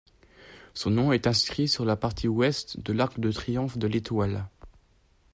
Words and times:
Son 0.73 0.89
nom 0.89 1.11
est 1.13 1.27
inscrit 1.27 1.67
sur 1.67 1.85
la 1.85 1.95
partie 1.95 2.27
Ouest 2.27 2.79
de 2.81 2.91
l'arc 2.91 3.19
de 3.19 3.31
triomphe 3.31 3.77
de 3.77 3.85
l'Étoile. 3.85 4.47